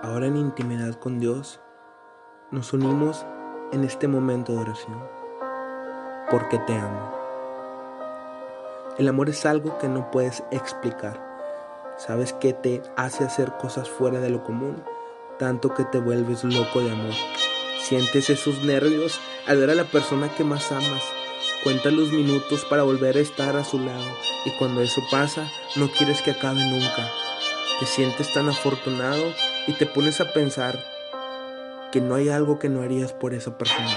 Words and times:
Ahora 0.00 0.26
en 0.26 0.36
intimidad 0.36 0.94
con 0.94 1.18
Dios, 1.18 1.58
nos 2.52 2.72
unimos 2.72 3.26
en 3.72 3.82
este 3.82 4.06
momento 4.06 4.52
de 4.52 4.60
oración, 4.60 5.02
porque 6.30 6.56
te 6.60 6.74
amo. 6.74 7.12
El 8.96 9.08
amor 9.08 9.28
es 9.28 9.44
algo 9.44 9.76
que 9.78 9.88
no 9.88 10.08
puedes 10.12 10.44
explicar. 10.52 11.20
Sabes 11.96 12.32
que 12.32 12.52
te 12.52 12.80
hace 12.96 13.24
hacer 13.24 13.54
cosas 13.60 13.90
fuera 13.90 14.20
de 14.20 14.30
lo 14.30 14.44
común, 14.44 14.84
tanto 15.36 15.74
que 15.74 15.84
te 15.84 15.98
vuelves 15.98 16.44
loco 16.44 16.80
de 16.80 16.92
amor. 16.92 17.14
Sientes 17.80 18.30
esos 18.30 18.62
nervios 18.62 19.20
al 19.48 19.58
ver 19.58 19.70
a 19.70 19.74
la 19.74 19.84
persona 19.84 20.28
que 20.28 20.44
más 20.44 20.70
amas. 20.70 21.02
Cuenta 21.64 21.90
los 21.90 22.12
minutos 22.12 22.64
para 22.66 22.84
volver 22.84 23.16
a 23.16 23.20
estar 23.20 23.56
a 23.56 23.64
su 23.64 23.80
lado 23.80 24.06
y 24.44 24.56
cuando 24.58 24.80
eso 24.80 25.00
pasa 25.10 25.50
no 25.74 25.90
quieres 25.90 26.22
que 26.22 26.30
acabe 26.30 26.64
nunca. 26.70 27.10
Te 27.78 27.86
sientes 27.86 28.32
tan 28.32 28.48
afortunado 28.48 29.32
y 29.68 29.72
te 29.74 29.86
pones 29.86 30.20
a 30.20 30.32
pensar 30.32 30.82
que 31.92 32.00
no 32.00 32.16
hay 32.16 32.28
algo 32.28 32.58
que 32.58 32.68
no 32.68 32.82
harías 32.82 33.12
por 33.12 33.34
esa 33.34 33.56
persona. 33.56 33.96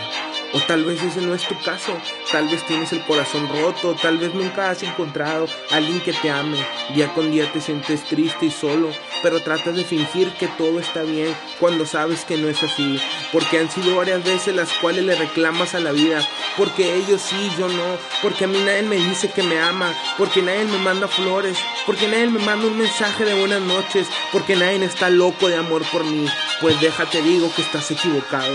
O 0.54 0.60
tal 0.60 0.84
vez 0.84 1.02
ese 1.02 1.22
no 1.22 1.34
es 1.34 1.48
tu 1.48 1.58
caso, 1.60 1.94
tal 2.30 2.48
vez 2.50 2.66
tienes 2.66 2.92
el 2.92 3.02
corazón 3.06 3.48
roto, 3.48 3.96
tal 4.02 4.18
vez 4.18 4.34
nunca 4.34 4.70
has 4.70 4.84
encontrado 4.84 5.48
a 5.72 5.78
alguien 5.78 6.02
que 6.02 6.12
te 6.12 6.30
ame, 6.30 6.58
día 6.94 7.14
con 7.14 7.32
día 7.32 7.50
te 7.54 7.62
sientes 7.62 8.04
triste 8.04 8.48
y 8.48 8.52
solo, 8.52 8.90
pero 9.24 9.42
tratas 9.42 9.78
de 9.78 9.86
fingir 9.86 10.30
que 10.32 10.48
todo 10.50 10.82
está 10.82 11.04
bien 11.04 11.34
cuando 11.58 11.86
sabes 11.86 12.26
que 12.26 12.36
no 12.36 12.50
es 12.50 12.62
así, 12.64 13.00
porque 13.32 13.60
han 13.60 13.72
sido 13.72 13.96
varias 13.96 14.26
veces 14.26 14.54
las 14.54 14.74
cuales 14.74 15.06
le 15.06 15.16
reclamas 15.16 15.74
a 15.74 15.80
la 15.80 15.94
vida, 15.94 16.28
porque 16.58 16.96
ellos 16.96 17.22
sí, 17.22 17.50
yo 17.58 17.70
no, 17.70 17.98
porque 18.22 18.44
a 18.44 18.48
mí 18.48 18.60
nadie 18.60 18.84
me 18.84 18.98
dice 18.98 19.32
que 19.32 19.44
me 19.44 19.58
ama, 19.58 19.94
porque 20.18 20.42
nadie 20.42 20.66
me 20.66 20.80
manda 20.80 21.08
flores, 21.08 21.58
porque 21.86 22.10
nadie 22.10 22.28
me 22.28 22.40
manda 22.40 22.68
un 22.68 22.78
mensaje 22.78 23.24
de 23.24 23.36
buenas 23.36 23.62
noches, 23.62 24.08
porque 24.34 24.58
nadie 24.58 24.84
está 24.84 25.10
loco 25.10 25.48
de 25.48 25.56
amor 25.56 25.84
por 25.94 26.04
mí, 26.04 26.26
pues 26.60 26.80
déjate 26.82 27.22
digo 27.22 27.50
que 27.56 27.62
estás 27.62 27.90
equivocado. 27.92 28.54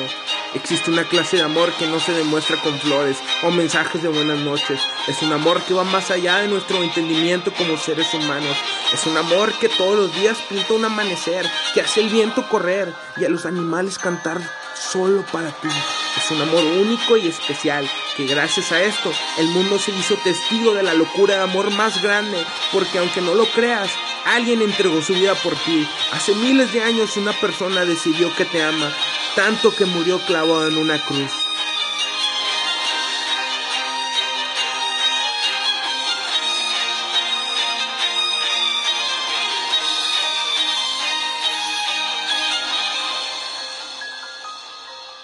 Existe 0.54 0.90
una 0.90 1.04
clase 1.04 1.36
de 1.36 1.42
amor 1.42 1.72
que 1.72 1.86
no 1.86 2.00
se 2.00 2.12
demuestra 2.12 2.56
con 2.62 2.78
flores 2.78 3.18
o 3.42 3.50
mensajes 3.50 4.02
de 4.02 4.08
buenas 4.08 4.38
noches. 4.38 4.80
Es 5.06 5.22
un 5.22 5.32
amor 5.32 5.62
que 5.62 5.74
va 5.74 5.84
más 5.84 6.10
allá 6.10 6.38
de 6.38 6.48
nuestro 6.48 6.82
entendimiento 6.82 7.52
como 7.52 7.76
seres 7.76 8.12
humanos. 8.14 8.56
Es 8.92 9.06
un 9.06 9.16
amor 9.16 9.52
que 9.58 9.68
todos 9.68 9.96
los 9.96 10.14
días 10.14 10.38
pinta 10.48 10.74
un 10.74 10.84
amanecer, 10.84 11.50
que 11.74 11.80
hace 11.80 12.00
el 12.00 12.08
viento 12.08 12.48
correr 12.48 12.92
y 13.16 13.24
a 13.24 13.28
los 13.28 13.44
animales 13.44 13.98
cantar 13.98 14.40
solo 14.74 15.24
para 15.32 15.50
ti. 15.50 15.68
Es 16.16 16.30
un 16.30 16.40
amor 16.40 16.64
único 16.64 17.16
y 17.16 17.28
especial, 17.28 17.88
que 18.16 18.26
gracias 18.26 18.72
a 18.72 18.82
esto 18.82 19.12
el 19.38 19.46
mundo 19.48 19.78
se 19.78 19.90
hizo 19.90 20.16
testigo 20.16 20.72
de 20.72 20.82
la 20.82 20.94
locura 20.94 21.36
de 21.36 21.42
amor 21.42 21.70
más 21.70 22.02
grande, 22.02 22.38
porque 22.72 22.98
aunque 22.98 23.20
no 23.20 23.34
lo 23.34 23.44
creas, 23.46 23.90
alguien 24.24 24.62
entregó 24.62 25.02
su 25.02 25.12
vida 25.12 25.34
por 25.34 25.54
ti. 25.56 25.86
Hace 26.12 26.34
miles 26.34 26.72
de 26.72 26.82
años 26.82 27.16
una 27.16 27.32
persona 27.32 27.84
decidió 27.84 28.34
que 28.34 28.44
te 28.46 28.62
ama, 28.62 28.90
tanto 29.36 29.70
que 29.76 29.84
murió 29.84 30.18
clavado 30.26 30.66
en 30.66 30.78
una 30.78 30.98
cruz. 31.04 31.30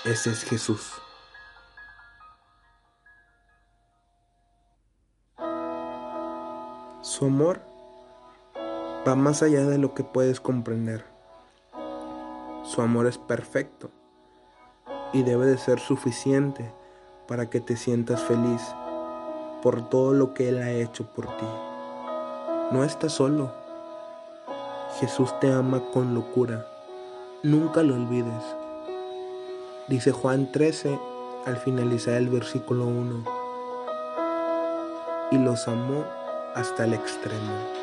Ese 0.05 0.30
es 0.30 0.44
Jesús. 0.44 0.92
Su 7.00 7.24
amor 7.24 7.62
va 9.08 9.14
más 9.14 9.42
allá 9.42 9.64
de 9.64 9.78
lo 9.78 9.94
que 9.94 10.05
puedes 10.05 10.39
comprender. 10.39 11.02
Su 12.64 12.83
amor 12.83 13.06
es 13.06 13.17
perfecto 13.17 13.90
y 15.12 15.23
debe 15.23 15.46
de 15.46 15.58
ser 15.58 15.78
suficiente 15.80 16.70
para 17.28 17.50
que 17.50 17.61
te 17.61 17.77
sientas 17.77 18.23
feliz 18.23 18.62
por 19.62 19.89
todo 19.89 20.12
lo 20.12 20.34
que 20.34 20.48
Él 20.48 20.58
ha 20.61 20.73
hecho 20.73 21.06
por 21.06 21.27
ti. 21.36 21.46
No 22.73 22.84
estás 22.84 23.12
solo. 23.12 23.52
Jesús 24.98 25.39
te 25.40 25.52
ama 25.52 25.83
con 25.92 26.14
locura. 26.14 26.67
Nunca 27.42 27.83
lo 27.83 27.95
olvides. 27.95 28.42
Dice 29.89 30.12
Juan 30.12 30.51
13 30.51 30.98
al 31.46 31.56
finalizar 31.56 32.14
el 32.14 32.28
versículo 32.28 32.86
1. 32.86 33.24
Y 35.33 35.39
los 35.39 35.68
amó 35.68 36.05
hasta 36.55 36.84
el 36.84 36.95
extremo. 36.95 37.82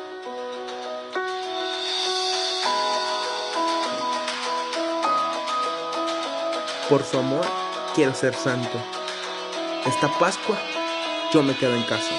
Por 6.90 7.04
su 7.04 7.18
amor 7.18 7.46
quiero 7.94 8.12
ser 8.14 8.34
santo. 8.34 8.76
Esta 9.86 10.08
Pascua 10.18 10.58
yo 11.32 11.40
me 11.40 11.54
quedo 11.54 11.76
en 11.76 11.84
casa. 11.84 12.10